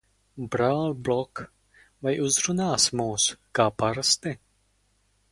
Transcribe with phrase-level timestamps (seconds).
[0.53, 1.41] Brāli Blok,
[2.07, 3.27] vai uzrunāsi mūs,
[3.59, 4.33] kā parasti?